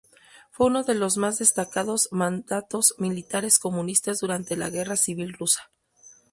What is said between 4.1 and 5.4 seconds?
durante la Guerra Civil